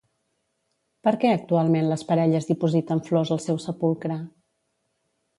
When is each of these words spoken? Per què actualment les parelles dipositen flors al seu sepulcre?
Per 1.07 1.11
què 1.23 1.33
actualment 1.33 1.89
les 1.91 2.03
parelles 2.11 2.47
dipositen 2.51 3.01
flors 3.11 3.33
al 3.35 3.43
seu 3.49 3.59
sepulcre? 3.67 4.17